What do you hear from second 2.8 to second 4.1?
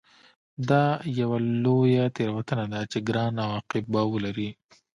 چې ګران عواقب به